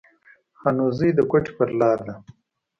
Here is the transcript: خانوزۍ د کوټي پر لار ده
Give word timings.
خانوزۍ 0.59 1.09
د 1.15 1.19
کوټي 1.31 1.51
پر 1.57 1.69
لار 1.79 1.99
ده 2.07 2.15